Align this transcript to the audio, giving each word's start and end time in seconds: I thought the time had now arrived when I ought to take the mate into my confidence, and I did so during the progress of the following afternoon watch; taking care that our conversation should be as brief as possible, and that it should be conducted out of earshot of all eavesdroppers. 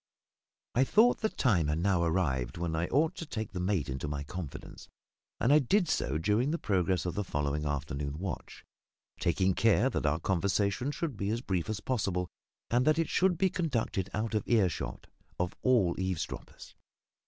I 0.73 0.83
thought 0.83 1.19
the 1.19 1.29
time 1.29 1.67
had 1.67 1.77
now 1.77 2.01
arrived 2.03 2.57
when 2.57 2.75
I 2.75 2.87
ought 2.87 3.13
to 3.17 3.25
take 3.27 3.51
the 3.51 3.59
mate 3.59 3.87
into 3.87 4.07
my 4.07 4.23
confidence, 4.23 4.87
and 5.39 5.53
I 5.53 5.59
did 5.59 5.87
so 5.87 6.17
during 6.17 6.49
the 6.49 6.57
progress 6.57 7.05
of 7.05 7.13
the 7.13 7.23
following 7.23 7.67
afternoon 7.67 8.17
watch; 8.17 8.65
taking 9.19 9.53
care 9.53 9.91
that 9.91 10.07
our 10.07 10.19
conversation 10.19 10.89
should 10.89 11.17
be 11.17 11.29
as 11.29 11.41
brief 11.41 11.69
as 11.69 11.81
possible, 11.81 12.31
and 12.71 12.83
that 12.87 12.97
it 12.97 13.09
should 13.09 13.37
be 13.37 13.51
conducted 13.51 14.09
out 14.11 14.33
of 14.33 14.41
earshot 14.47 15.05
of 15.37 15.53
all 15.61 15.93
eavesdroppers. 15.99 16.73